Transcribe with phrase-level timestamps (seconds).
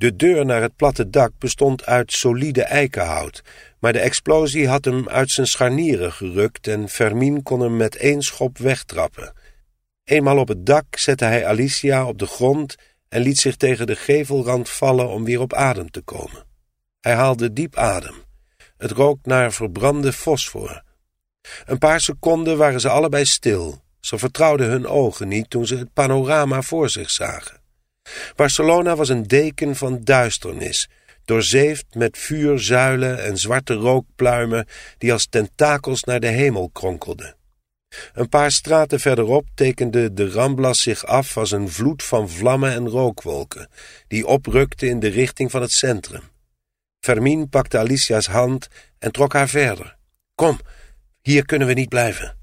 [0.00, 3.42] De deur naar het platte dak bestond uit solide eikenhout,
[3.78, 8.22] maar de explosie had hem uit zijn scharnieren gerukt en Fermin kon hem met één
[8.22, 9.32] schop wegtrappen.
[10.04, 12.76] Eenmaal op het dak zette hij Alicia op de grond
[13.08, 16.44] en liet zich tegen de gevelrand vallen om weer op adem te komen.
[17.00, 18.14] Hij haalde diep adem.
[18.76, 20.82] Het rook naar verbrande fosfor.
[21.64, 23.82] Een paar seconden waren ze allebei stil.
[24.00, 27.64] Ze vertrouwden hun ogen niet toen ze het panorama voor zich zagen.
[28.36, 30.88] Barcelona was een deken van duisternis,
[31.24, 34.66] doorzeefd met vuurzuilen en zwarte rookpluimen
[34.98, 37.36] die als tentakels naar de hemel kronkelden.
[38.12, 42.88] Een paar straten verderop tekende de Ramblas zich af als een vloed van vlammen en
[42.88, 43.68] rookwolken,
[44.08, 46.22] die oprukte in de richting van het centrum.
[47.00, 49.96] Fermin pakte Alicia's hand en trok haar verder.
[50.34, 50.60] Kom,
[51.22, 52.36] hier kunnen we niet blijven.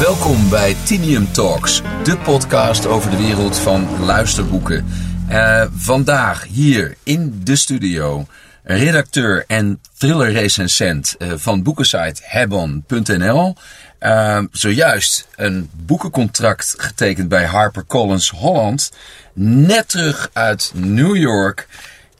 [0.00, 4.86] Welkom bij Tinium Talks, de podcast over de wereld van luisterboeken.
[5.30, 8.26] Uh, vandaag hier in de studio
[8.62, 13.54] redacteur en thrillerrecensent uh, van boekensite hebon.nl.
[14.00, 18.92] Uh, zojuist een boekencontract getekend bij HarperCollins Holland.
[19.32, 21.68] Net terug uit New York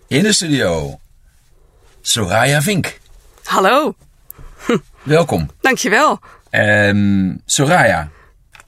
[0.06, 1.00] in de studio.
[2.00, 3.00] Soraya Vink.
[3.44, 3.94] Hallo.
[5.02, 5.50] Welkom.
[5.60, 6.20] Dankjewel.
[6.56, 8.08] Um, Soraya,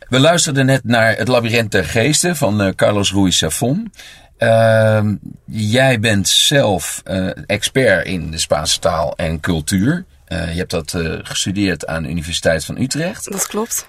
[0.08, 3.92] we luisterden net naar Het Labyrinth der Geesten van uh, Carlos Ruiz Safon.
[4.38, 5.04] Uh,
[5.44, 10.04] jij bent zelf uh, expert in de Spaanse taal en cultuur.
[10.28, 13.32] Uh, je hebt dat gestudeerd aan de Universiteit van Utrecht.
[13.32, 13.86] Dat klopt.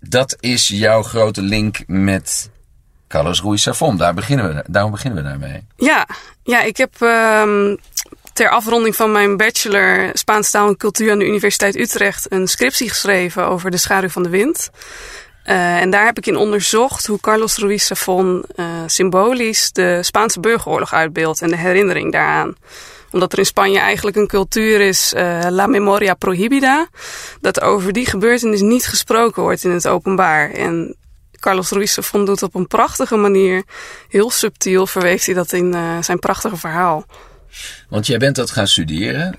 [0.00, 2.50] Dat is jouw grote link met
[3.08, 3.96] Carlos Ruiz Safon.
[3.96, 5.66] Daar beginnen we, daarom beginnen we daarmee.
[5.76, 6.06] Ja,
[6.42, 7.78] ja ik heb um,
[8.40, 12.88] ter afronding van mijn bachelor Spaanse taal en cultuur aan de Universiteit Utrecht een scriptie
[12.88, 14.70] geschreven over de schaduw van de wind.
[15.46, 20.40] Uh, en daar heb ik in onderzocht hoe Carlos Ruiz Zafón uh, symbolisch de Spaanse
[20.40, 22.54] burgeroorlog uitbeeldt en de herinnering daaraan.
[23.10, 26.88] Omdat er in Spanje eigenlijk een cultuur is, uh, la memoria prohibida,
[27.40, 30.50] dat over die gebeurtenis niet gesproken wordt in het openbaar.
[30.50, 30.96] En
[31.40, 33.62] Carlos Ruiz Zafón doet op een prachtige manier,
[34.08, 37.06] heel subtiel, verweeft hij dat in zijn prachtige verhaal.
[37.88, 39.36] Want jij bent dat gaan studeren.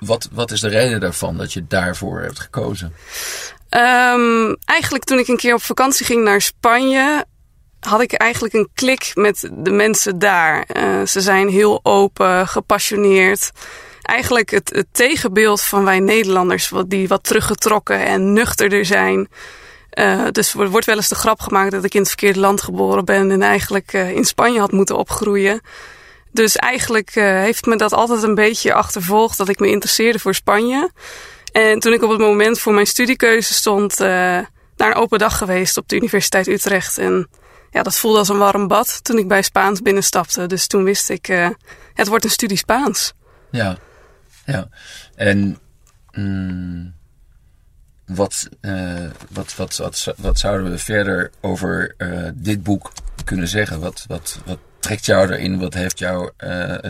[0.00, 2.92] wat, wat is de reden daarvan dat je daarvoor hebt gekozen?
[3.76, 7.24] Um, eigenlijk toen ik een keer op vakantie ging naar Spanje,
[7.80, 10.68] had ik eigenlijk een klik met de mensen daar.
[10.76, 13.50] Uh, ze zijn heel open, gepassioneerd.
[14.02, 19.28] Eigenlijk het, het tegenbeeld van wij Nederlanders, wat, die wat teruggetrokken en nuchterder zijn.
[19.98, 22.62] Uh, dus er wordt wel eens de grap gemaakt dat ik in het verkeerde land
[22.62, 25.60] geboren ben en eigenlijk in Spanje had moeten opgroeien.
[26.32, 30.90] Dus eigenlijk heeft me dat altijd een beetje achtervolgd dat ik me interesseerde voor Spanje.
[31.52, 34.06] En toen ik op het moment voor mijn studiekeuze stond, uh,
[34.76, 36.98] naar een open dag geweest op de Universiteit Utrecht.
[36.98, 37.28] En
[37.70, 40.46] ja, dat voelde als een warm bad toen ik bij Spaans binnenstapte.
[40.46, 41.48] Dus toen wist ik, uh,
[41.94, 43.12] het wordt een studie Spaans.
[43.50, 43.76] Ja,
[44.46, 44.68] ja.
[45.14, 45.58] En
[46.12, 46.94] mm,
[48.06, 48.48] wat,
[49.28, 51.94] wat, wat, wat, wat, zouden we verder over
[52.34, 52.92] dit boek
[53.24, 53.80] kunnen zeggen?
[53.80, 55.58] Wat, wat, wat trekt jou erin?
[55.58, 56.30] Wat heeft jou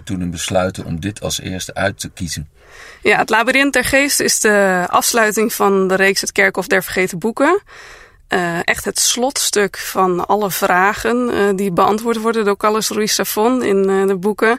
[0.04, 2.48] toen een besluiten om dit als eerste uit te kiezen?
[3.03, 7.19] Ja, het Labyrinth der Geest is de afsluiting van de reeks Het Kerkhof der Vergeten
[7.19, 7.62] Boeken.
[8.28, 13.62] Uh, echt het slotstuk van alle vragen uh, die beantwoord worden door Carlos Ruiz Zafón
[13.62, 14.58] in de boeken.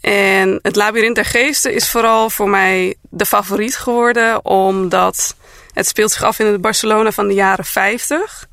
[0.00, 5.36] En het Labyrinth der Geesten is vooral voor mij de favoriet geworden, omdat
[5.72, 8.48] het speelt zich af in het Barcelona van de jaren 50.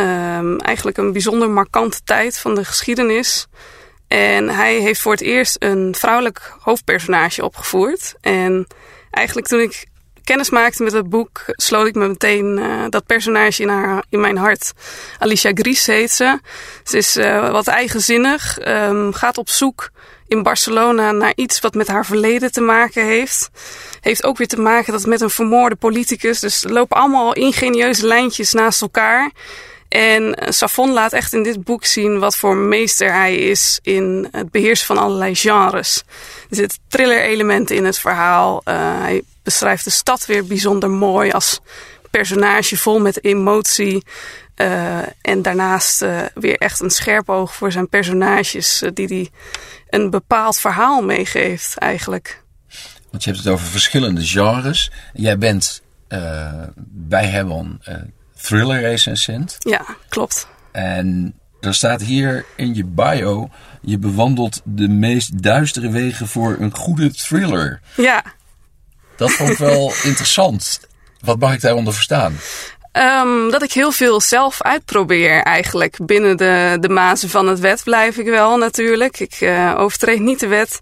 [0.00, 3.46] Um, eigenlijk een bijzonder markante tijd van de geschiedenis.
[4.08, 8.14] En hij heeft voor het eerst een vrouwelijk hoofdpersonage opgevoerd.
[8.20, 8.66] En
[9.10, 9.86] eigenlijk toen ik
[10.24, 14.20] kennis maakte met het boek, sloot ik me meteen uh, dat personage in, haar, in
[14.20, 14.72] mijn hart.
[15.18, 16.40] Alicia Gries heet ze.
[16.84, 19.90] Ze is uh, wat eigenzinnig, um, gaat op zoek
[20.26, 23.50] in Barcelona naar iets wat met haar verleden te maken heeft.
[24.00, 26.40] Heeft ook weer te maken dat met een vermoorde politicus.
[26.40, 29.30] Dus er lopen allemaal ingenieuze lijntjes naast elkaar.
[29.88, 34.50] En Safon laat echt in dit boek zien wat voor meester hij is in het
[34.50, 36.02] beheersen van allerlei genres.
[36.50, 38.62] Er zitten thriller-elementen in het verhaal.
[38.64, 41.60] Uh, hij beschrijft de stad weer bijzonder mooi als
[42.10, 44.02] personage vol met emotie.
[44.56, 46.04] Uh, en daarnaast
[46.34, 49.30] weer echt een scherp oog voor zijn personages, die hij
[49.90, 52.42] een bepaald verhaal meegeeft eigenlijk.
[53.10, 54.90] Want je hebt het over verschillende genres.
[55.12, 55.82] Jij bent
[56.86, 57.80] bij Hebon
[58.40, 59.56] thriller recensent.
[59.58, 60.48] Ja, klopt.
[60.72, 63.48] En er staat hier in je bio:
[63.80, 67.80] je bewandelt de meest duistere wegen voor een goede thriller.
[67.96, 68.24] Ja.
[69.16, 70.80] Dat vond ik wel interessant.
[71.20, 72.36] Wat mag ik daaronder verstaan?
[72.98, 75.96] Um, dat ik heel veel zelf uitprobeer eigenlijk.
[76.06, 79.20] Binnen de, de mazen van het wet blijf ik wel natuurlijk.
[79.20, 80.80] Ik uh, overtreed niet de wet.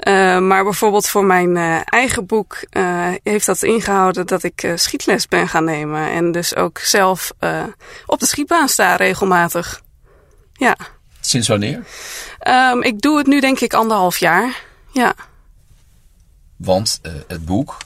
[0.00, 2.58] Uh, maar bijvoorbeeld voor mijn uh, eigen boek
[3.22, 6.10] heeft dat ingehouden dat ik schietles ben gaan nemen.
[6.10, 7.32] En dus ook zelf
[8.06, 9.82] op de schietbaan sta regelmatig.
[10.52, 10.76] Ja.
[11.20, 11.84] Sinds wanneer?
[12.48, 14.62] Um, ik doe het nu denk ik anderhalf jaar.
[14.92, 15.14] Ja.
[16.56, 17.76] Want het boek,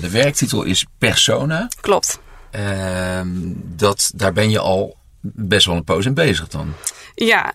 [0.00, 1.68] de werktitel is Persona.
[1.80, 2.22] Klopt.
[2.54, 6.74] Ehm, dat, daar ben je al best wel een poos in bezig dan.
[7.14, 7.52] Ja,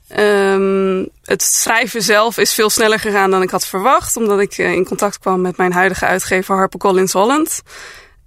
[0.53, 4.15] um, het schrijven zelf is veel sneller gegaan dan ik had verwacht.
[4.15, 7.61] Omdat ik uh, in contact kwam met mijn huidige uitgever HarperCollins Holland.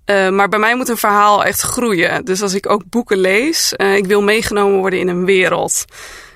[0.07, 2.25] Uh, maar bij mij moet een verhaal echt groeien.
[2.25, 5.85] Dus als ik ook boeken lees, uh, ik wil meegenomen worden in een wereld.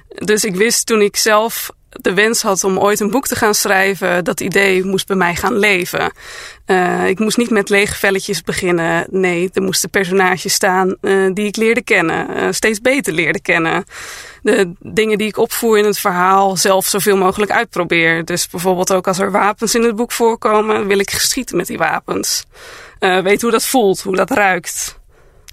[0.08, 3.54] Dus ik wist toen ik zelf de wens had om ooit een boek te gaan
[3.54, 6.12] schrijven, dat idee moest bij mij gaan leven.
[6.66, 9.06] Uh, ik moest niet met lege velletjes beginnen.
[9.10, 13.84] Nee, er moesten personages staan uh, die ik leerde kennen, uh, steeds beter leerde kennen.
[14.42, 18.24] De dingen die ik opvoer in het verhaal zelf zoveel mogelijk uitprobeer.
[18.24, 21.78] Dus bijvoorbeeld ook als er wapens in het boek voorkomen, wil ik geschieten met die
[21.78, 22.44] wapens.
[22.98, 24.98] weet hoe dat voelt, hoe dat ruikt.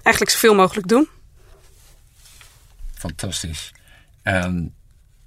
[0.02, 1.08] Eigenlijk zoveel mogelijk doen.
[2.94, 3.72] Fantastisch.
[4.24, 4.74] Um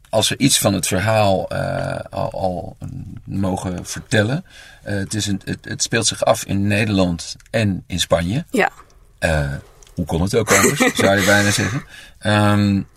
[0.09, 2.77] als we iets van het verhaal uh, al, al,
[3.24, 4.45] mogen vertellen.
[4.88, 8.45] Uh, het, is een, het, het, speelt zich af in Nederland en in Spanje.
[8.51, 8.69] Ja.
[9.19, 9.51] Uh,
[9.94, 11.83] hoe kon het ook anders, zou je bijna zeggen.
[12.25, 12.88] Um,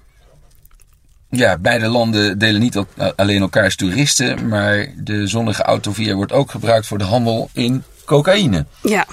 [1.31, 2.85] ja, beide landen delen niet
[3.17, 8.67] alleen elkaars toeristen, maar de zonnige autovia wordt ook gebruikt voor de handel in cocaïne.
[8.83, 9.07] Ja.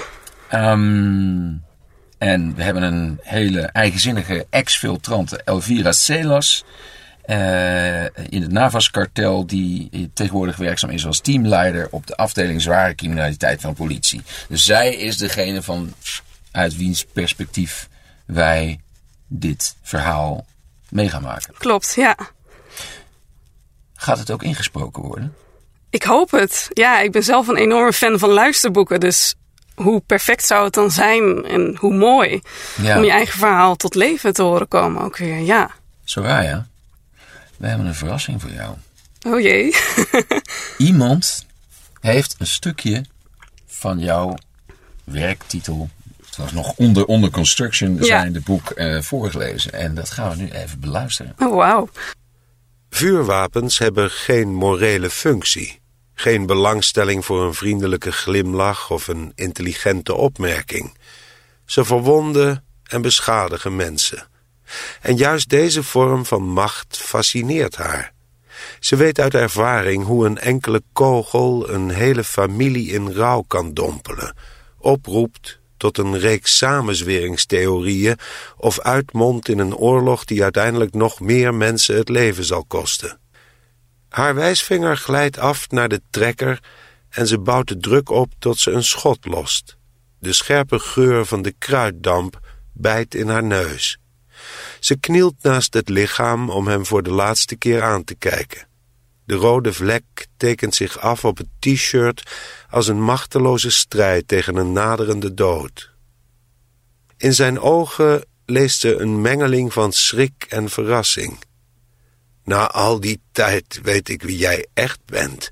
[0.53, 1.65] Um,
[2.17, 6.65] en we hebben een hele eigenzinnige ex-filtrante Elvira Celas.
[7.27, 13.61] Uh, in het NAVAS-kartel, die tegenwoordig werkzaam is als teamleider op de afdeling zware criminaliteit
[13.61, 14.21] van de politie.
[14.49, 15.93] Dus zij is degene van
[16.51, 17.89] uit wiens perspectief
[18.25, 18.79] wij
[19.27, 20.45] dit verhaal
[20.89, 21.53] mee gaan maken.
[21.57, 22.17] Klopt, ja.
[23.95, 25.35] Gaat het ook ingesproken worden?
[25.89, 26.67] Ik hoop het.
[26.73, 28.99] Ja, ik ben zelf een enorme fan van luisterboeken.
[28.99, 29.35] Dus
[29.75, 32.41] hoe perfect zou het dan zijn en hoe mooi
[32.81, 32.97] ja.
[32.97, 35.39] om je eigen verhaal tot leven te horen komen ook weer.
[35.39, 35.71] Ja.
[36.03, 36.67] Zo waar, ja.
[37.57, 38.75] We hebben een verrassing voor jou.
[39.27, 39.75] Oh jee.
[40.77, 41.45] Iemand
[41.99, 43.05] heeft een stukje
[43.65, 44.35] van jouw
[45.03, 45.89] werktitel,
[46.25, 49.73] het was nog onder, onder construction, zijn de boek uh, voorgelezen.
[49.73, 51.35] En dat gaan we nu even beluisteren.
[51.39, 51.89] Oh, wauw.
[52.89, 55.79] Vuurwapens hebben geen morele functie.
[56.13, 60.97] Geen belangstelling voor een vriendelijke glimlach of een intelligente opmerking.
[61.65, 64.27] Ze verwonden en beschadigen mensen.
[65.01, 68.13] En juist deze vorm van macht fascineert haar.
[68.79, 74.35] Ze weet uit ervaring hoe een enkele kogel een hele familie in rouw kan dompelen,
[74.77, 78.17] oproept tot een reeks samenzweringstheorieën
[78.57, 83.19] of uitmondt in een oorlog die uiteindelijk nog meer mensen het leven zal kosten.
[84.09, 86.59] Haar wijsvinger glijdt af naar de trekker
[87.09, 89.77] en ze bouwt de druk op tot ze een schot lost.
[90.19, 92.39] De scherpe geur van de kruiddamp
[92.73, 93.99] bijt in haar neus.
[94.79, 98.67] Ze knielt naast het lichaam om hem voor de laatste keer aan te kijken.
[99.25, 102.31] De rode vlek tekent zich af op het t-shirt
[102.69, 105.91] als een machteloze strijd tegen een naderende dood.
[107.17, 111.39] In zijn ogen leest ze een mengeling van schrik en verrassing.
[112.43, 115.51] Na al die tijd weet ik wie jij echt bent.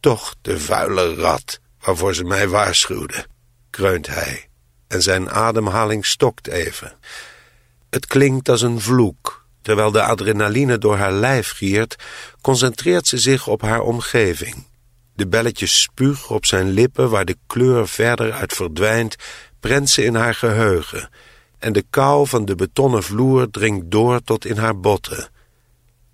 [0.00, 3.26] Toch de vuile rat waarvoor ze mij waarschuwde,
[3.70, 4.48] kreunt hij,
[4.88, 6.92] en zijn ademhaling stokt even.
[7.90, 9.44] Het klinkt als een vloek.
[9.62, 11.96] Terwijl de adrenaline door haar lijf giert,
[12.40, 14.64] concentreert ze zich op haar omgeving.
[15.14, 19.16] De belletjes spuug op zijn lippen waar de kleur verder uit verdwijnt,
[19.60, 21.10] prent ze in haar geheugen.
[21.58, 25.28] En de kou van de betonnen vloer dringt door tot in haar botten.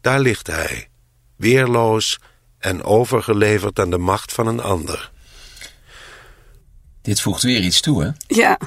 [0.01, 0.89] Daar ligt hij,
[1.37, 2.19] weerloos
[2.59, 5.11] en overgeleverd aan de macht van een ander.
[7.03, 8.11] Dit voegt weer iets toe, hè?
[8.27, 8.59] Ja.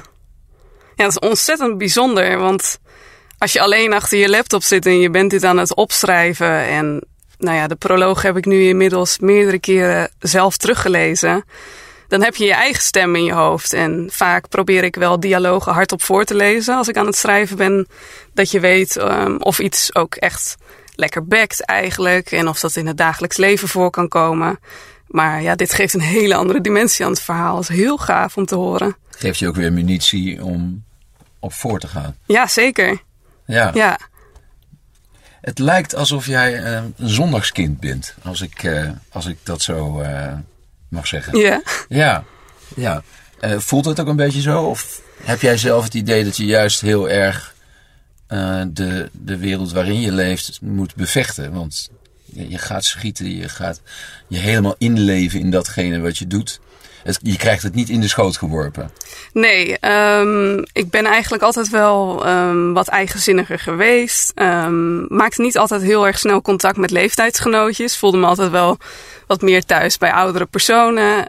[1.00, 2.78] Ja, dat is ontzettend bijzonder, want
[3.38, 7.04] als je alleen achter je laptop zit en je bent dit aan het opschrijven en
[7.38, 11.44] nou ja, de proloog heb ik nu inmiddels meerdere keren zelf teruggelezen.
[12.08, 13.72] Dan heb je je eigen stem in je hoofd.
[13.72, 17.56] En vaak probeer ik wel dialogen hardop voor te lezen als ik aan het schrijven
[17.56, 17.86] ben.
[18.34, 20.56] Dat je weet um, of iets ook echt
[20.94, 22.30] lekker bekt eigenlijk.
[22.32, 24.58] En of dat in het dagelijks leven voor kan komen.
[25.06, 27.54] Maar ja, dit geeft een hele andere dimensie aan het verhaal.
[27.54, 28.96] Dat is heel gaaf om te horen.
[29.10, 30.88] Geeft je ook weer munitie om
[31.40, 32.16] op voor te gaan.
[32.26, 33.02] Ja, zeker.
[33.46, 33.70] Ja.
[33.74, 33.98] ja.
[35.40, 40.00] Het lijkt alsof jij uh, een zondagskind bent, als ik, uh, als ik dat zo
[40.00, 40.32] uh,
[40.88, 41.38] mag zeggen.
[41.38, 41.62] Ja.
[41.88, 42.24] Ja,
[42.76, 43.02] ja.
[43.40, 44.62] Voelt het ook een beetje zo?
[44.62, 47.54] Of heb jij zelf het idee dat je juist heel erg
[48.28, 51.52] uh, de, de wereld waarin je leeft moet bevechten?
[51.52, 51.90] Want
[52.24, 53.80] je, je, gaat schieten, je gaat
[54.28, 56.60] je helemaal inleven in datgene wat je doet.
[57.22, 58.90] Je krijgt het niet in de schoot geworpen.
[59.32, 59.76] Nee,
[60.18, 64.32] um, ik ben eigenlijk altijd wel um, wat eigenzinniger geweest.
[64.34, 67.98] Um, maakte niet altijd heel erg snel contact met leeftijdsgenootjes.
[67.98, 68.78] Voelde me altijd wel
[69.26, 71.28] wat meer thuis bij oudere personen.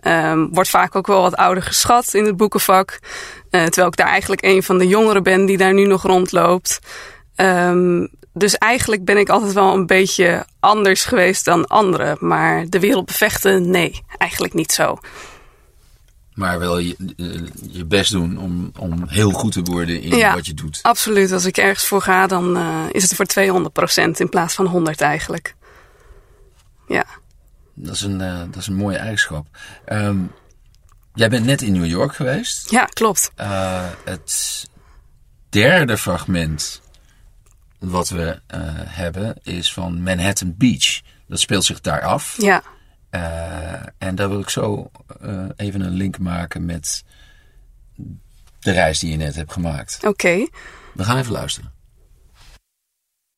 [0.51, 2.99] Wordt vaak ook wel wat ouder geschat in het boekenvak.
[3.51, 6.79] Uh, terwijl ik daar eigenlijk een van de jongeren ben die daar nu nog rondloopt.
[8.33, 12.17] Dus eigenlijk ben ik altijd wel een beetje anders geweest dan anderen.
[12.19, 14.97] Maar de wereld bevechten, nee, eigenlijk niet zo.
[16.33, 20.33] Maar wel je, eh, je best doen om, om heel goed te worden in ja,
[20.33, 20.79] wat je doet.
[20.81, 21.31] Absoluut.
[21.31, 23.25] Als ik ergens voor ga, dan uh, is het voor
[24.05, 25.55] 200% in plaats van 100 eigenlijk.
[26.87, 27.05] Ja.
[27.73, 29.47] Dat is een, uh, dat is een mooie eigenschap.
[29.91, 30.31] Um,
[31.13, 32.71] jij bent net in New York geweest.
[32.71, 33.31] Ja, klopt.
[33.39, 34.65] Uh, het
[35.49, 36.81] derde fragment
[37.79, 38.39] wat we
[38.85, 41.01] hebben is van Manhattan Beach.
[41.27, 42.35] Dat speelt zich daar af.
[42.37, 42.63] Ja.
[43.11, 44.91] Uh, en daar wil ik zo
[45.55, 47.03] even een link maken met
[48.59, 49.95] de reis die je net hebt gemaakt.
[49.97, 50.07] Oké.
[50.07, 50.49] Okay.
[50.93, 51.73] We gaan even luisteren.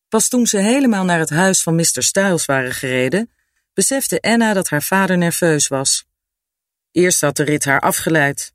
[0.10, 2.04] Pas toen ze helemaal naar het huis van Mr.
[2.04, 3.32] Styles waren gereden,
[3.74, 6.06] besefte Anna dat haar vader nerveus was.
[6.92, 8.54] Eerst had de rit haar afgeleid.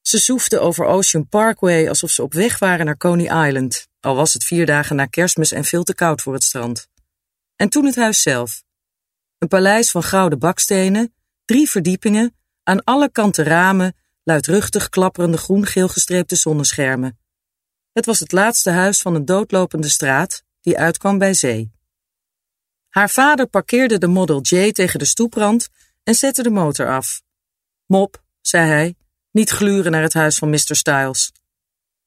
[0.00, 4.32] Ze soefde over Ocean Parkway alsof ze op weg waren naar Coney Island, al was
[4.32, 6.88] het vier dagen na kerstmis en veel te koud voor het strand.
[7.56, 8.62] En toen het huis zelf.
[9.42, 16.36] Een paleis van gouden bakstenen, drie verdiepingen, aan alle kanten ramen, luidruchtig klapperende groen-geel gestreepte
[16.36, 17.18] zonneschermen.
[17.92, 21.72] Het was het laatste huis van een doodlopende straat die uitkwam bij zee.
[22.88, 25.68] Haar vader parkeerde de Model J tegen de stoeprand
[26.02, 27.22] en zette de motor af.
[27.86, 28.94] Mop, zei hij,
[29.30, 30.76] niet gluren naar het huis van Mr.
[30.76, 31.32] Styles.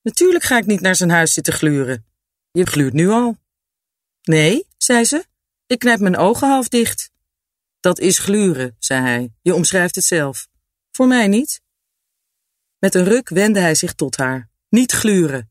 [0.01, 2.05] Natuurlijk ga ik niet naar zijn huis zitten gluren.
[2.51, 3.37] Je gluurt nu al.
[4.23, 5.25] Nee, zei ze,
[5.67, 7.13] ik knijp mijn ogen half dicht.
[7.85, 9.31] Dat is gluren, zei hij.
[9.41, 10.47] Je omschrijft het zelf.
[10.91, 11.61] Voor mij niet.
[12.79, 14.49] Met een ruk wendde hij zich tot haar.
[14.69, 15.49] Niet gluren.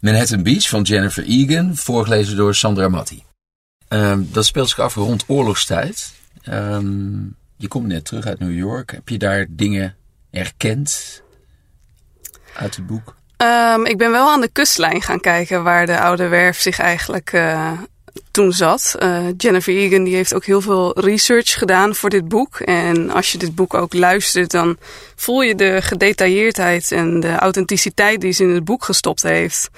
[0.00, 3.24] Manhattan Beach van Jennifer Egan, voorgelezen door Sandra Matti.
[3.88, 6.12] Um, dat speelt zich af rond oorlogstijd.
[6.48, 8.90] Um, je komt net terug uit New York.
[8.90, 9.96] Heb je daar dingen
[10.30, 11.22] erkend
[12.54, 13.16] uit het boek?
[13.42, 17.32] Um, ik ben wel aan de kustlijn gaan kijken waar de oude werf zich eigenlijk
[17.32, 17.80] uh,
[18.30, 18.96] toen zat.
[19.02, 22.60] Uh, Jennifer Egan die heeft ook heel veel research gedaan voor dit boek.
[22.60, 24.76] En als je dit boek ook luistert, dan
[25.16, 29.70] voel je de gedetailleerdheid en de authenticiteit die ze in het boek gestopt heeft.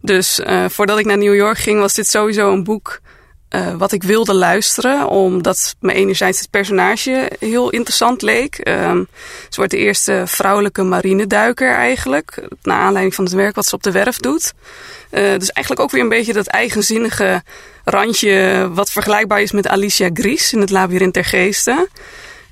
[0.00, 3.00] Dus uh, voordat ik naar New York ging, was dit sowieso een boek
[3.54, 8.68] uh, wat ik wilde luisteren, omdat me enerzijds het personage heel interessant leek.
[8.68, 9.08] Um,
[9.48, 13.82] ze wordt de eerste vrouwelijke marineduiker eigenlijk, naar aanleiding van het werk wat ze op
[13.82, 14.52] de werf doet.
[15.10, 17.42] Uh, dus eigenlijk ook weer een beetje dat eigenzinnige
[17.84, 21.88] randje wat vergelijkbaar is met Alicia Gries in het Labyrinth der Geesten.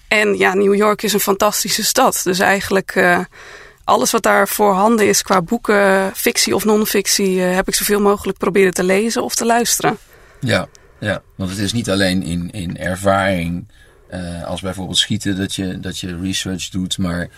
[0.08, 2.94] En ja, New York is een fantastische stad, dus eigenlijk...
[2.94, 3.18] Uh,
[3.84, 8.72] alles wat daar voorhanden is qua boeken, fictie of non-fictie, heb ik zoveel mogelijk proberen
[8.72, 9.98] te lezen of te luisteren.
[10.40, 10.68] Ja,
[11.02, 13.66] ja, want het is niet alleen in, in ervaring
[14.10, 17.28] uh, als bijvoorbeeld schieten dat je, dat je research doet, maar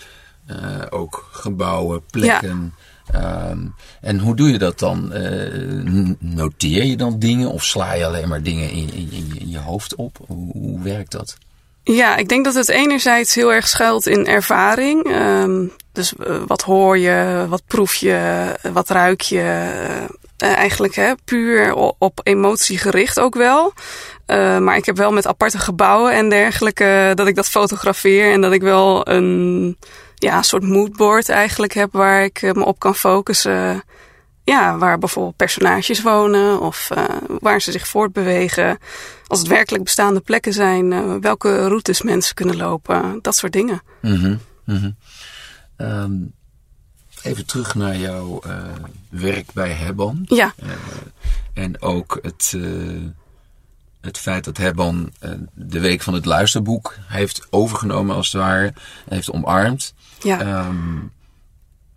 [0.51, 0.57] uh,
[0.91, 2.75] ook gebouwen, plekken.
[3.13, 3.51] Ja.
[3.51, 5.11] Um, en hoe doe je dat dan?
[5.17, 9.51] Uh, noteer je dan dingen of sla je alleen maar dingen in, in, in, in
[9.51, 10.19] je hoofd op?
[10.27, 11.37] Hoe, hoe, werkt dat?
[11.83, 15.07] Ja, ik denk dat het enerzijds heel erg schuilt in ervaring.
[15.07, 16.13] Um, dus
[16.47, 19.69] wat hoor je, wat proef je, wat ruik je,
[20.43, 23.73] uh, eigenlijk hè, puur op emotie gericht ook wel.
[24.27, 28.41] Uh, maar ik heb wel met aparte gebouwen en dergelijke dat ik dat fotografeer en
[28.41, 29.79] dat ik wel een
[30.15, 33.83] ja, soort moodboard eigenlijk heb waar ik me op kan focussen.
[34.45, 36.91] Ja, waar bijvoorbeeld personages wonen of
[37.41, 38.79] waar ze zich voortbewegen.
[39.27, 43.19] Als het werkelijk bestaande plekken zijn, welke routes mensen kunnen lopen.
[43.23, 43.83] Dat soort dingen.
[44.01, 44.41] Mm
[47.25, 48.57] even terug naar jouw uh,
[49.09, 50.23] werk bij Hebban.
[50.29, 50.55] Ja.
[50.63, 50.71] Uh,
[51.53, 53.03] en ook het, uh,
[54.01, 55.13] het feit dat Hebban
[55.53, 58.73] de week van het luisterboek heeft overgenomen als het ware.
[59.09, 59.95] Heeft omarmd.
[60.23, 60.67] Ja.
[60.67, 61.13] Um,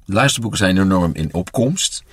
[0.05, 2.03] luisterboeken zijn enorm in opkomst.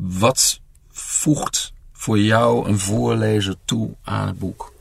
[0.00, 0.60] wat
[0.90, 4.72] voegt voor jou een voorlezer toe aan het boek?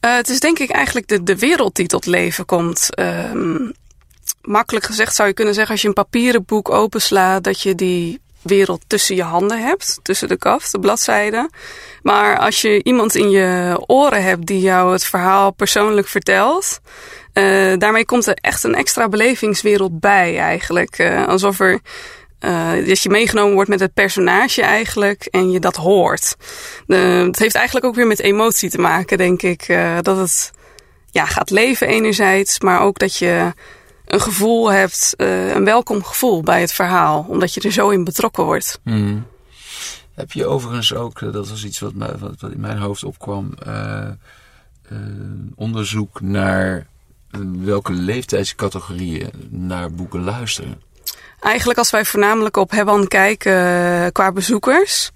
[0.00, 2.98] Uh, het is denk ik eigenlijk de, de wereld die tot leven komt.
[2.98, 3.72] Um,
[4.50, 8.20] makkelijk gezegd zou je kunnen zeggen, als je een papieren boek openslaat, dat je die
[8.42, 11.50] wereld tussen je handen hebt, tussen de kaft, de bladzijden.
[12.02, 16.80] Maar als je iemand in je oren hebt die jou het verhaal persoonlijk vertelt,
[17.34, 20.98] Uh, daarmee komt er echt een extra belevingswereld bij eigenlijk.
[20.98, 21.80] Uh, alsof er
[22.40, 26.36] uh, dat je meegenomen wordt met het personage eigenlijk en je dat hoort.
[26.86, 29.66] het heeft eigenlijk ook weer met emotie te maken, denk ik.
[30.02, 30.50] dat het
[31.10, 33.52] ja, gaat leven enerzijds, maar ook dat je
[34.12, 38.44] een gevoel hebt, een welkom gevoel bij het verhaal, omdat je er zo in betrokken
[38.44, 38.80] wordt.
[38.84, 39.26] Mm.
[40.14, 43.54] Heb je overigens ook, dat was iets wat, wat, wat in mijn hoofd opkwam,
[45.54, 46.86] onderzoek naar
[47.58, 50.82] welke leeftijdscategorieën naar boeken luisteren?
[51.40, 55.10] Eigenlijk als wij voornamelijk op Hebban kijken qua bezoekers.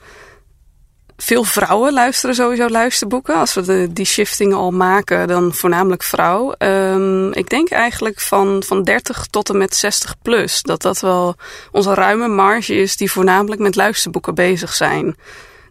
[1.16, 3.35] Veel vrouwen luisteren sowieso luisterboeken.
[3.35, 6.54] Als we die shifting al maken, dan voornamelijk vrouw.
[6.59, 10.62] Um, ik denk eigenlijk van, van 30 tot en met 60 plus.
[10.62, 11.35] Dat dat wel
[11.73, 15.16] onze ruime marge is die voornamelijk met luisterboeken bezig zijn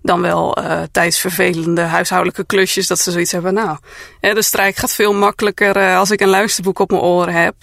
[0.03, 3.53] dan wel uh, tijdens vervelende huishoudelijke klusjes dat ze zoiets hebben.
[3.53, 3.77] Nou,
[4.19, 7.55] hè, de strijk gaat veel makkelijker uh, als ik een luisterboek op mijn oren heb.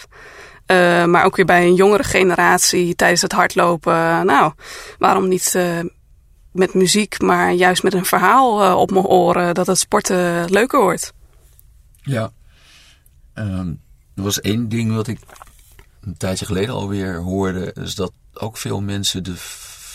[0.67, 4.25] Uh, maar ook weer bij een jongere generatie tijdens het hardlopen.
[4.25, 4.51] nou,
[4.97, 5.55] waarom niet
[6.51, 11.13] met muziek, maar juist met een verhaal op mijn oren dat het sporten leuker wordt.
[12.01, 12.31] Ja,
[13.33, 13.81] um,
[14.15, 15.19] er was één ding wat ik
[16.01, 17.73] een tijdje geleden alweer hoorde.
[17.73, 19.35] Is dat ook veel mensen de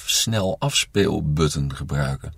[0.07, 2.35] snel afspeelbutton gebruiken.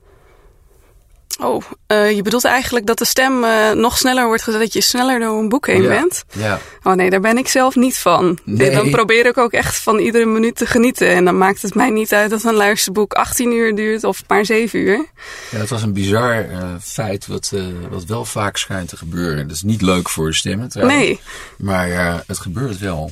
[1.40, 4.80] Oh, uh, je bedoelt eigenlijk dat de stem uh, nog sneller wordt gezet, dat je
[4.80, 6.24] sneller door een boek heen ja, bent?
[6.32, 6.60] Ja.
[6.82, 8.38] Oh nee, daar ben ik zelf niet van.
[8.44, 8.70] Nee.
[8.70, 11.08] Dan probeer ik ook echt van iedere minuut te genieten.
[11.08, 14.44] En dan maakt het mij niet uit dat een luisterboek 18 uur duurt of maar
[14.44, 15.06] 7 uur.
[15.50, 17.52] Ja, het was een bizar uh, feit wat,
[17.90, 19.48] wat wel vaak schijnt te gebeuren.
[19.48, 20.98] Dat is niet leuk voor de stemmen trouwens.
[20.98, 21.20] Nee.
[21.56, 23.10] Maar het gebeurt wel.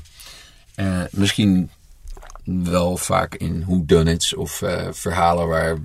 [1.10, 1.70] misschien
[2.44, 5.76] wel vaak in whodunits of verhalen waar,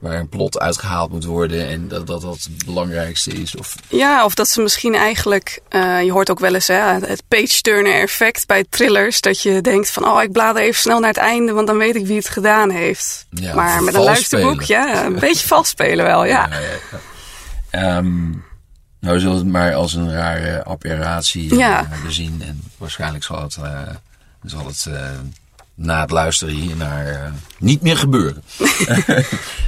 [0.00, 3.56] waar een plot uitgehaald moet worden en dat dat, dat het belangrijkste is.
[3.56, 3.74] Of...
[3.88, 8.00] Ja, of dat ze misschien eigenlijk, uh, je hoort ook wel eens hè, het page-turner
[8.00, 11.52] effect bij thrillers, dat je denkt van oh ik blader even snel naar het einde,
[11.52, 13.26] want dan weet ik wie het gedaan heeft.
[13.30, 16.48] Ja, maar met een luisterboek, ja, een beetje vals spelen wel, ja.
[16.50, 16.58] ja,
[17.70, 18.44] ja um,
[19.00, 21.82] nou, we zullen het maar als een rare aberratie ja.
[21.82, 23.58] uh, zien en waarschijnlijk zal het,
[24.44, 24.86] zal het
[25.80, 28.42] na het luisteren hier naar uh, niet meer gebeuren.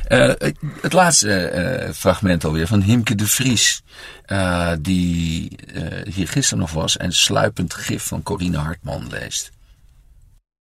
[0.08, 0.32] uh,
[0.80, 1.52] het laatste
[1.88, 3.82] uh, fragment alweer van Himke de Vries.
[4.80, 5.58] die
[6.04, 9.50] hier gisteren nog was en sluipend gif van Corine Hartman leest.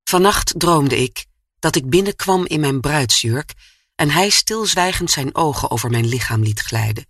[0.03, 1.25] Vannacht droomde ik
[1.59, 3.53] dat ik binnenkwam in mijn bruidsjurk
[3.95, 7.05] en hij stilzwijgend zijn ogen over mijn lichaam liet glijden.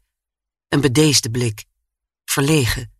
[0.67, 1.63] Een bedeesde blik,
[2.25, 2.91] verlegen,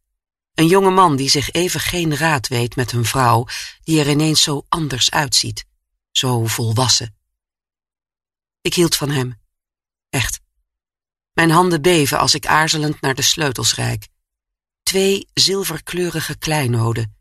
[0.54, 3.48] een jonge man die zich even geen raad weet met een vrouw
[3.84, 5.66] die er ineens zo anders uitziet,
[6.12, 7.16] zo volwassen.
[8.62, 9.40] Ik hield van hem.
[10.10, 10.40] Echt.
[11.34, 14.08] Mijn handen beven als ik aarzelend naar de sleutels reik.
[14.84, 17.16] Twee zilverkleurige kleinoden.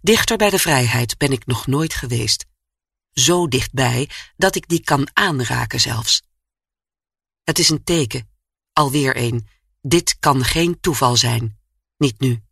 [0.00, 2.46] Dichter bij de vrijheid ben ik nog nooit geweest.
[3.12, 6.22] Zo dichtbij dat ik die kan aanraken zelfs.
[7.42, 8.30] Het is een teken,
[8.72, 9.48] alweer een.
[9.80, 11.58] Dit kan geen toeval zijn.
[11.96, 12.42] Niet nu.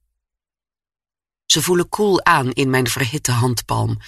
[1.46, 3.98] Ze voelen koel aan in mijn verhitte handpalm.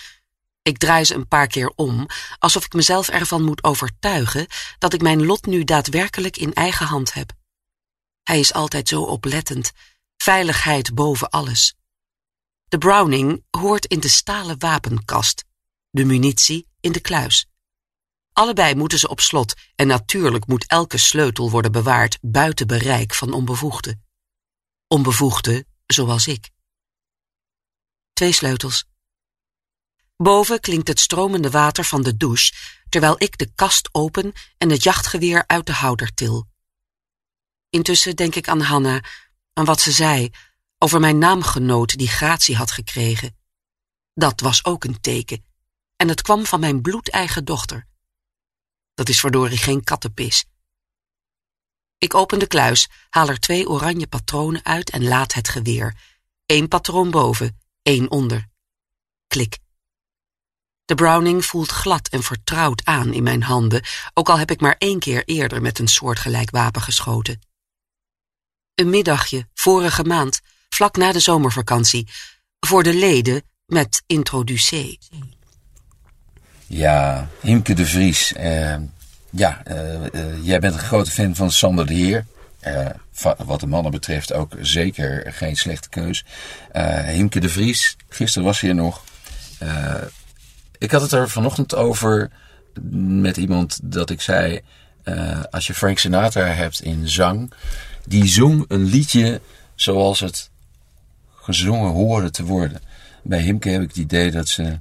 [0.62, 2.06] Ik draai ze een paar keer om,
[2.38, 4.46] alsof ik mezelf ervan moet overtuigen
[4.78, 7.32] dat ik mijn lot nu daadwerkelijk in eigen hand heb.
[8.22, 9.72] Hij is altijd zo oplettend,
[10.16, 11.74] veiligheid boven alles.
[12.64, 15.44] De Browning hoort in de stalen wapenkast,
[15.90, 17.46] de munitie in de kluis.
[18.32, 23.32] Allebei moeten ze op slot en natuurlijk moet elke sleutel worden bewaard buiten bereik van
[23.32, 24.05] onbevoegden.
[24.88, 26.50] Onbevoegden zoals ik.
[28.12, 28.84] Twee sleutels.
[30.16, 32.54] Boven klinkt het stromende water van de douche,
[32.88, 36.48] terwijl ik de kast open en het jachtgeweer uit de houder til.
[37.68, 39.04] Intussen denk ik aan Hanna,
[39.52, 40.30] aan wat ze zei
[40.78, 43.36] over mijn naamgenoot die gratie had gekregen.
[44.14, 45.44] Dat was ook een teken,
[45.96, 47.88] en het kwam van mijn bloedeigen dochter.
[48.94, 50.44] Dat is verdorie geen kattenpis.
[51.98, 55.96] Ik open de kluis, haal er twee oranje patronen uit en laat het geweer.
[56.46, 58.46] Eén patroon boven, één onder.
[59.26, 59.58] Klik.
[60.84, 63.82] De Browning voelt glad en vertrouwd aan in mijn handen,
[64.14, 67.40] ook al heb ik maar één keer eerder met een soortgelijk wapen geschoten.
[68.74, 72.08] Een middagje, vorige maand, vlak na de zomervakantie,
[72.60, 74.98] voor de leden met introducee.
[76.66, 78.32] Ja, Himke de Vries.
[78.32, 78.76] Uh,
[79.36, 82.26] ja, uh, uh, jij bent een grote fan van Sander de Heer.
[82.66, 82.86] Uh,
[83.44, 86.24] wat de mannen betreft ook zeker geen slechte keus.
[87.04, 89.04] Himke de Vries, gisteren was hij er nog.
[90.78, 92.30] Ik had het er vanochtend over
[93.00, 94.60] met iemand dat ik zei...
[95.50, 97.52] als je Frank Sinatra hebt in zang...
[98.04, 99.40] die zong een liedje
[99.74, 100.50] zoals het
[101.34, 102.80] gezongen horen te worden.
[103.22, 104.78] Bij Himke heb ik het idee dat ze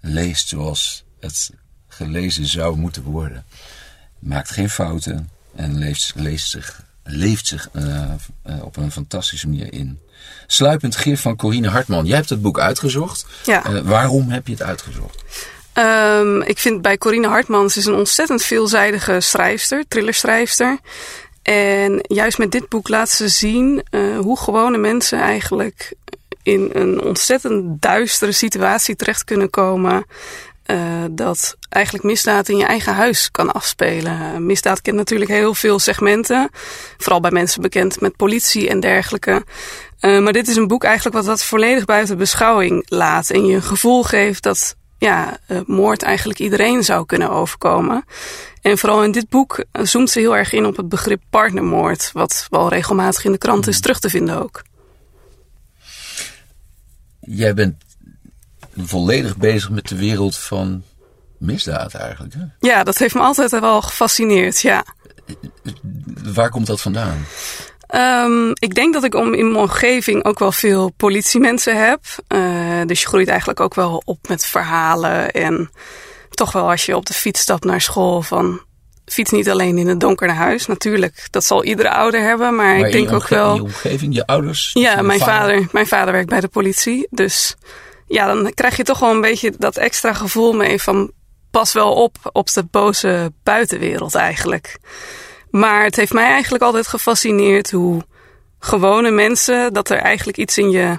[0.00, 1.50] leest zoals het
[1.98, 3.44] gelezen zou moeten worden.
[4.18, 7.84] Maakt geen fouten en leeft, leest zich, leeft zich uh,
[8.46, 9.98] uh, op een fantastische manier in.
[10.46, 12.06] Sluipend gif van Corine Hartman.
[12.06, 13.26] Jij hebt het boek uitgezocht.
[13.44, 13.82] Ja.
[13.82, 15.24] waarom heb je het uitgezocht?
[15.74, 20.78] Um, ik vind bij Corine Hartman, ze is een ontzettend veelzijdige schrijfster, thrillerschrijfster.
[21.42, 23.84] En juist met dit boek laat ze zien
[24.20, 25.94] hoe gewone mensen eigenlijk
[26.48, 30.04] in een ontzettend duistere situatie terecht kunnen komen.
[30.70, 34.46] Uh, dat eigenlijk misdaad in je eigen huis kan afspelen.
[34.46, 36.48] Misdaad kent natuurlijk heel veel segmenten.
[36.96, 39.44] Vooral bij mensen bekend met politie en dergelijke.
[40.00, 43.30] Uh, maar dit is een boek eigenlijk wat dat volledig buiten beschouwing laat.
[43.30, 48.04] En je een gevoel geeft dat ja, uh, moord eigenlijk iedereen zou kunnen overkomen.
[48.62, 52.10] En vooral in dit boek zoomt ze heel erg in op het begrip partnermoord.
[52.12, 54.62] Wat wel regelmatig in de krant is terug te vinden ook.
[57.20, 57.87] Jij bent
[58.86, 60.82] volledig bezig met de wereld van
[61.38, 62.34] misdaad eigenlijk.
[62.34, 62.68] Hè?
[62.68, 64.84] Ja, dat heeft me altijd wel gefascineerd, ja.
[66.34, 67.26] Waar komt dat vandaan?
[67.94, 72.00] Um, ik denk dat ik om in mijn omgeving ook wel veel politiemensen heb.
[72.28, 75.30] Uh, dus je groeit eigenlijk ook wel op met verhalen.
[75.30, 75.70] En
[76.30, 78.66] toch wel als je op de fiets stapt naar school van...
[79.04, 80.66] Fiets niet alleen in het donker naar huis.
[80.66, 82.54] Natuurlijk, dat zal iedere ouder hebben.
[82.54, 83.50] Maar, maar ik denk ook wel...
[83.50, 84.70] In je omgeving, je ouders?
[84.72, 85.54] Ja, je mijn vader?
[85.54, 87.06] vader, mijn vader werkt bij de politie.
[87.10, 87.56] Dus
[88.08, 91.12] ja, dan krijg je toch wel een beetje dat extra gevoel mee van...
[91.50, 94.78] Pas wel op op de boze buitenwereld eigenlijk.
[95.50, 98.02] Maar het heeft mij eigenlijk altijd gefascineerd hoe
[98.58, 100.98] gewone mensen, dat er eigenlijk iets in je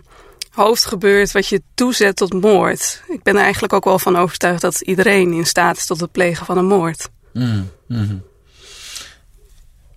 [0.50, 3.04] hoofd gebeurt wat je toezet tot moord.
[3.08, 6.12] Ik ben er eigenlijk ook wel van overtuigd dat iedereen in staat is tot het
[6.12, 7.10] plegen van een moord.
[7.34, 8.24] Mm, mm.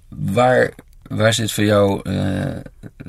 [0.08, 0.72] Waar,
[1.02, 2.56] waar zit voor jou, uh,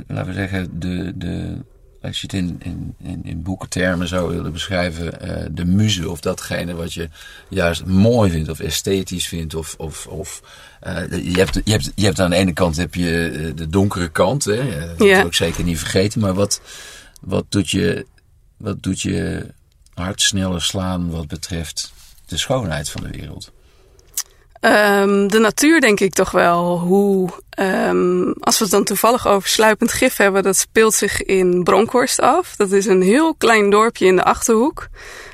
[0.07, 1.57] laten we zeggen, de, de,
[2.03, 6.19] als je het in, in, in, in boekentermen zou willen beschrijven, uh, de muze of
[6.19, 7.09] datgene wat je
[7.49, 10.41] juist mooi vindt of esthetisch vindt of, of, of
[10.87, 14.09] uh, je, hebt, je, hebt, je hebt aan de ene kant heb je de donkere
[14.09, 14.87] kant, hè?
[14.97, 15.17] dat ja.
[15.17, 16.61] moet ik zeker niet vergeten, maar wat,
[17.21, 18.05] wat, doet je,
[18.57, 19.47] wat doet je
[19.93, 21.93] hart sneller slaan wat betreft
[22.25, 23.51] de schoonheid van de wereld?
[24.65, 26.79] Um, de natuur denk ik toch wel.
[26.79, 31.63] Hoe, um, als we het dan toevallig over sluipend gif hebben, dat speelt zich in
[31.63, 32.55] Bronkhorst af.
[32.55, 34.87] Dat is een heel klein dorpje in de Achterhoek.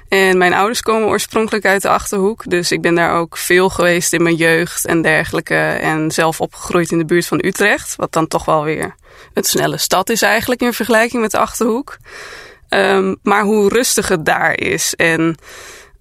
[0.08, 2.50] En mijn ouders komen oorspronkelijk uit de Achterhoek.
[2.50, 5.56] Dus ik ben daar ook veel geweest in mijn jeugd en dergelijke.
[5.82, 7.96] En zelf opgegroeid in de buurt van Utrecht.
[7.96, 8.96] Wat dan toch wel weer
[9.34, 11.98] een snelle stad is eigenlijk in vergelijking met de Achterhoek.
[12.70, 14.96] Um, maar hoe rustig het daar is.
[14.96, 15.38] En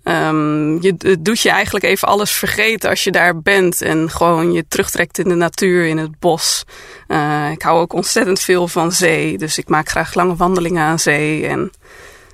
[0.09, 4.64] Um, je doet je eigenlijk even alles vergeten als je daar bent en gewoon je
[4.68, 6.64] terugtrekt in de natuur, in het bos.
[7.09, 10.99] Uh, ik hou ook ontzettend veel van zee, dus ik maak graag lange wandelingen aan
[10.99, 11.47] zee.
[11.47, 11.71] En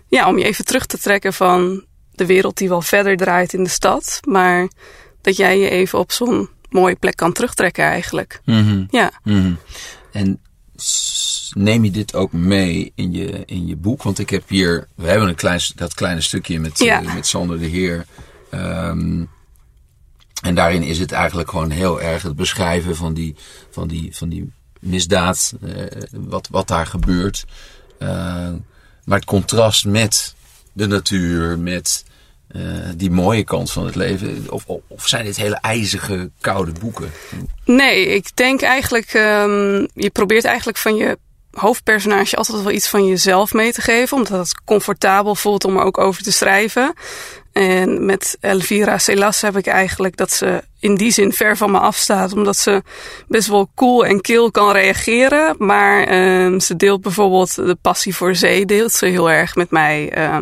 [0.08, 3.64] ja, om je even terug te trekken van de wereld die wel verder draait in
[3.64, 4.68] de stad, maar
[5.20, 8.40] dat jij je even op zo'n mooie plek kan terugtrekken eigenlijk.
[8.44, 8.86] Mm -hmm.
[8.90, 9.10] Ja.
[9.22, 9.58] Mm -hmm.
[10.12, 10.40] En
[11.54, 14.02] neem je dit ook mee in je, in je boek?
[14.02, 17.02] Want ik heb hier, we hebben een klein, dat kleine stukje met, ja.
[17.02, 18.06] uh, met Sander de Heer.
[18.50, 19.28] Um,
[20.42, 23.34] en daarin is het eigenlijk gewoon heel erg het beschrijven van die,
[23.70, 27.44] van die, van die misdaad, uh, wat, wat daar gebeurt.
[27.98, 28.08] Uh,
[29.04, 30.34] maar het contrast met
[30.72, 32.04] de natuur, met
[32.56, 34.50] uh, die mooie kant van het leven?
[34.50, 37.10] Of, of, of, zijn dit hele ijzige, koude boeken?
[37.64, 41.18] Nee, ik denk eigenlijk, um, je probeert eigenlijk van je
[41.54, 45.82] hoofdpersonage altijd wel iets van jezelf mee te geven, omdat het comfortabel voelt om er
[45.82, 46.94] ook over te schrijven.
[47.54, 51.78] En met Elvira Celas heb ik eigenlijk dat ze in die zin ver van me
[51.78, 52.32] afstaat.
[52.32, 52.82] Omdat ze
[53.28, 55.54] best wel cool en kil kan reageren.
[55.58, 58.66] Maar uh, ze deelt bijvoorbeeld de passie voor zee.
[58.66, 60.18] Deelt ze heel erg met mij.
[60.18, 60.38] Uh,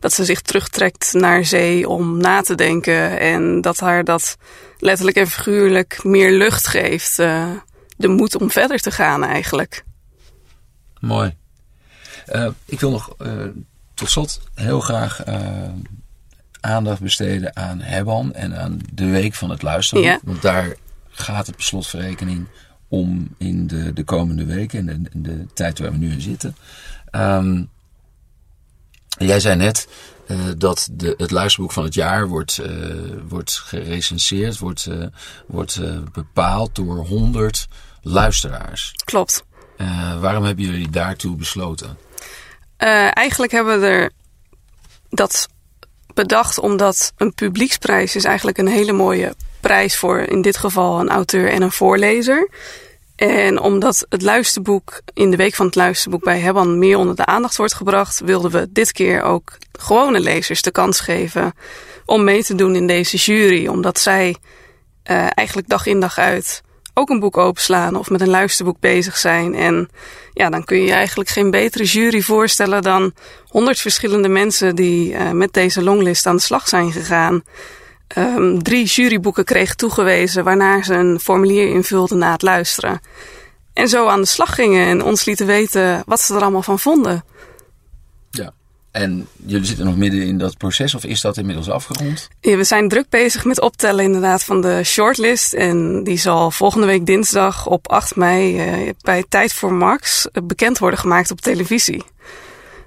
[0.00, 3.18] dat ze zich terugtrekt naar zee om na te denken.
[3.18, 4.36] En dat haar dat
[4.78, 7.18] letterlijk en figuurlijk meer lucht geeft.
[7.18, 7.46] Uh,
[7.96, 9.82] de moed om verder te gaan eigenlijk.
[11.00, 11.34] Mooi.
[12.32, 13.44] Uh, ik wil nog uh,
[13.94, 15.68] tot slot heel graag uh,
[16.60, 20.02] aandacht besteden aan Hebban en aan de week van het luisteren.
[20.02, 20.20] Ja.
[20.22, 20.74] Want daar
[21.08, 22.46] gaat het per slotverrekening
[22.88, 26.56] om in de, de komende weken en de, de tijd waar we nu in zitten.
[27.12, 27.68] Um,
[29.18, 29.88] jij zei net
[30.26, 32.94] uh, dat de, het luisterboek van het jaar wordt, uh,
[33.28, 35.06] wordt gerecenseerd, wordt, uh,
[35.46, 35.80] wordt
[36.12, 37.68] bepaald door 100
[38.02, 38.92] luisteraars.
[39.04, 39.44] Klopt.
[39.80, 41.98] Uh, waarom hebben jullie daartoe besloten?
[42.78, 44.10] Uh, eigenlijk hebben we er
[45.10, 45.48] dat
[46.14, 51.08] bedacht omdat een publieksprijs is eigenlijk een hele mooie prijs voor in dit geval een
[51.08, 52.48] auteur en een voorlezer.
[53.16, 57.26] En omdat het luisterboek in de week van het luisterboek bij Hebban meer onder de
[57.26, 61.52] aandacht wordt gebracht, wilden we dit keer ook gewone lezers de kans geven
[62.04, 63.66] om mee te doen in deze jury.
[63.66, 64.36] Omdat zij
[65.10, 66.62] uh, eigenlijk dag in dag uit
[66.98, 69.54] ook een boek openslaan of met een luisterboek bezig zijn.
[69.54, 69.88] En
[70.32, 73.12] ja, dan kun je eigenlijk geen betere jury voorstellen dan
[73.46, 77.42] honderd verschillende mensen die uh, met deze longlist aan de slag zijn gegaan.
[78.18, 83.00] Um, drie juryboeken kregen toegewezen, waarna ze een formulier invulden na het luisteren.
[83.72, 86.78] En zo aan de slag gingen en ons lieten weten wat ze er allemaal van
[86.78, 87.24] vonden.
[88.90, 92.28] En jullie zitten nog midden in dat proces, of is dat inmiddels afgerond?
[92.40, 95.52] Ja, we zijn druk bezig met optellen inderdaad van de shortlist.
[95.52, 100.78] En die zal volgende week dinsdag op 8 mei uh, bij Tijd voor Max bekend
[100.78, 102.04] worden gemaakt op televisie.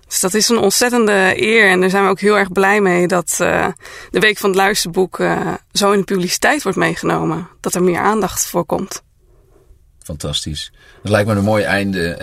[0.08, 3.08] Dus dat is een ontzettende eer en daar zijn we ook heel erg blij mee
[3.08, 3.68] dat uh,
[4.10, 5.20] de Week van het Luisterboek
[5.72, 7.48] zo in de publiciteit wordt meegenomen.
[7.60, 9.04] Dat er meer aandacht voor komt.
[10.04, 10.72] Fantastisch.
[11.04, 12.18] Dat lijkt me een mooi einde,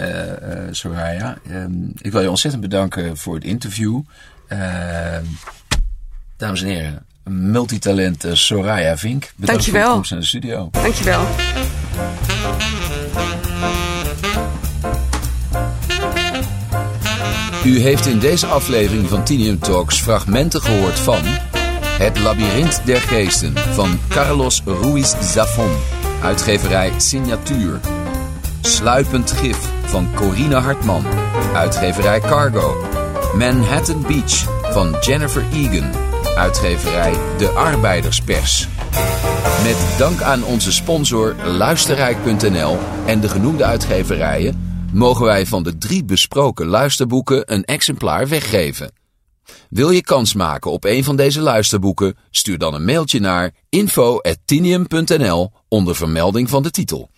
[0.68, 1.38] uh, Soraya.
[1.50, 4.00] Um, ik wil je ontzettend bedanken voor het interview.
[4.48, 5.24] Ehm,
[6.36, 9.32] dames en heren, multitalent Soraya Vink.
[9.36, 9.80] Bedankt Dankjewel.
[9.80, 10.68] voor de komst naar de studio.
[10.72, 11.26] Dankjewel.
[17.64, 21.20] U heeft in deze aflevering van Tinium Talks fragmenten gehoord van
[21.98, 25.70] Het Labyrinth der Geesten van Carlos Ruiz Zafón,
[26.22, 27.80] uitgeverij Signatuur.
[28.60, 31.04] Sluipend Gif van Corina Hartman,
[31.54, 32.76] uitgeverij Cargo.
[33.36, 35.90] Manhattan Beach van Jennifer Egan,
[36.36, 38.68] uitgeverij De Arbeiderspers.
[39.62, 46.04] Met dank aan onze sponsor Luisterrijk.nl en de genoemde uitgeverijen mogen wij van de drie
[46.04, 48.97] besproken luisterboeken een exemplaar weggeven.
[49.70, 52.16] Wil je kans maken op een van deze luisterboeken?
[52.30, 57.10] Stuur dan een mailtje naar info.tinium.nl onder vermelding van de titel.